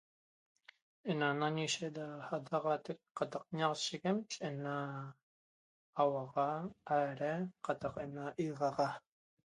Ena 1.13 1.27
nañiguishe 1.39 1.87
da 1.97 2.05
sa'adaatac 2.29 2.99
qataq 3.19 3.43
ñaxatsheguem 3.59 4.17
ena 4.49 4.75
hauxa 5.97 6.47
aadai 6.93 7.39
qataq 7.65 7.93
ena 8.07 8.23
higaxa 8.37 8.89